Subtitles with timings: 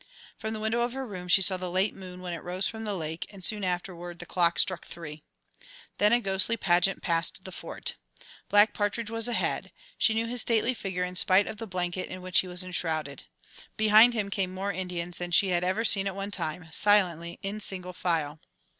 [0.35, 2.85] From the window of her room she saw the late moon when it rose from
[2.85, 5.21] the lake, and soon afterward the clock struck three.
[5.99, 7.93] Then a ghostly pageant passed the Fort.
[8.49, 12.23] Black Partridge was ahead she knew his stately figure in spite of the blanket in
[12.23, 13.25] which he was enshrouded.
[13.77, 17.59] Behind him came more Indians than she had ever seen at one time, silently, in
[17.59, 18.39] single file.